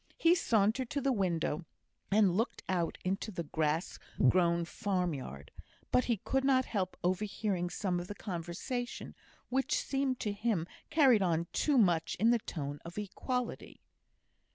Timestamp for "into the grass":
3.05-3.99